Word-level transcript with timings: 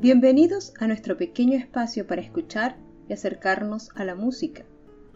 Bienvenidos 0.00 0.72
a 0.80 0.86
nuestro 0.86 1.18
pequeño 1.18 1.58
espacio 1.58 2.06
para 2.06 2.22
escuchar 2.22 2.78
y 3.06 3.12
acercarnos 3.12 3.90
a 3.94 4.06
la 4.06 4.14
música, 4.14 4.64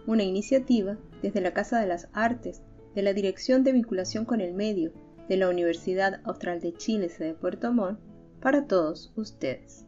una 0.07 0.25
iniciativa 0.25 0.99
desde 1.23 1.41
la 1.41 1.55
Casa 1.55 1.81
de 1.81 1.87
las 1.87 2.09
Artes, 2.13 2.61
de 2.95 3.01
la 3.01 3.15
Dirección 3.15 3.65
de 3.65 3.73
Vinculación 3.73 4.27
con 4.27 4.43
el 4.43 4.53
Medio, 4.53 4.93
de 5.27 5.39
la 5.39 5.49
Universidad 5.49 6.21
Austral 6.25 6.61
de 6.61 6.75
Chile, 6.75 7.11
de 7.19 7.33
Puerto 7.33 7.73
Montt, 7.73 7.99
para 8.43 8.67
todos 8.67 9.11
ustedes. 9.17 9.87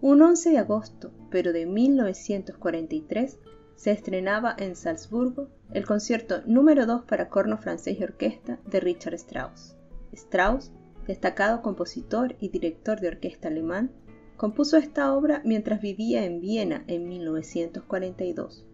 Un 0.00 0.22
11 0.22 0.52
de 0.52 0.58
agosto, 0.58 1.12
pero 1.30 1.52
de 1.52 1.66
1943, 1.66 3.40
se 3.76 3.90
estrenaba 3.90 4.56
en 4.58 4.76
Salzburgo 4.76 5.50
el 5.74 5.84
concierto 5.84 6.40
número 6.46 6.86
2 6.86 7.04
para 7.04 7.28
corno 7.28 7.58
francés 7.58 7.98
y 8.00 8.02
orquesta 8.02 8.58
de 8.64 8.80
Richard 8.80 9.12
Strauss. 9.12 9.76
Strauss, 10.12 10.72
destacado 11.06 11.60
compositor 11.60 12.34
y 12.40 12.48
director 12.48 12.98
de 12.98 13.08
orquesta 13.08 13.48
alemán, 13.48 13.92
compuso 14.38 14.76
esta 14.76 15.12
obra 15.12 15.42
mientras 15.44 15.80
vivía 15.80 16.24
en 16.24 16.40
Viena 16.40 16.84
en 16.86 17.08
1942. 17.08 18.64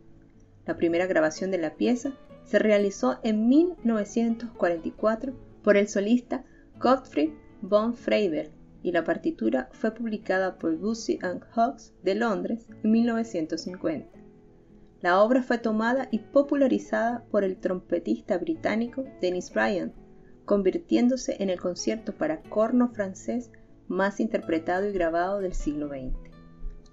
La 0.66 0.76
primera 0.76 1.06
grabación 1.06 1.50
de 1.50 1.56
la 1.56 1.74
pieza 1.74 2.12
se 2.44 2.58
realizó 2.58 3.18
en 3.22 3.48
1944 3.48 5.32
por 5.62 5.78
el 5.78 5.88
solista 5.88 6.44
Gottfried 6.78 7.30
von 7.62 7.94
Freiberg 7.94 8.50
y 8.82 8.92
la 8.92 9.04
partitura 9.04 9.70
fue 9.72 9.94
publicada 9.94 10.58
por 10.58 10.76
Bussy 10.76 11.18
and 11.22 11.42
de 12.02 12.14
Londres 12.14 12.66
en 12.82 12.90
1950. 12.90 14.18
La 15.00 15.22
obra 15.22 15.42
fue 15.42 15.56
tomada 15.56 16.08
y 16.10 16.18
popularizada 16.18 17.24
por 17.30 17.42
el 17.42 17.56
trompetista 17.56 18.36
británico 18.36 19.04
Dennis 19.22 19.50
Bryan, 19.50 19.94
convirtiéndose 20.44 21.42
en 21.42 21.48
el 21.48 21.58
concierto 21.58 22.12
para 22.12 22.42
corno 22.42 22.90
francés 22.90 23.50
más 23.88 24.20
interpretado 24.20 24.88
y 24.88 24.92
grabado 24.92 25.40
del 25.40 25.54
siglo 25.54 25.88
XX. 25.88 26.14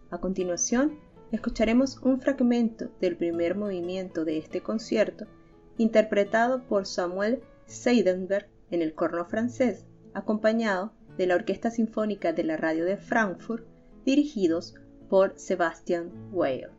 A 0.10 0.20
continuación, 0.20 1.00
escucharemos 1.32 1.98
un 2.02 2.20
fragmento 2.20 2.90
del 3.00 3.16
primer 3.16 3.56
movimiento 3.56 4.26
de 4.26 4.38
este 4.38 4.62
concierto, 4.62 5.26
interpretado 5.78 6.64
por 6.64 6.86
Samuel 6.86 7.42
Seidenberg 7.66 8.48
en 8.70 8.82
el 8.82 8.94
corno 8.94 9.26
francés, 9.26 9.86
acompañado 10.14 10.94
de 11.18 11.28
la 11.28 11.36
Orquesta 11.36 11.72
Sinfónica 11.72 12.34
de 12.34 12.44
la 12.44 12.58
Radio 12.58 12.86
de 12.86 12.98
Frankfurt, 12.98 13.66
dirigidos 14.06 14.76
por 15.10 15.38
Sebastian 15.38 16.10
Weil. 16.32 16.70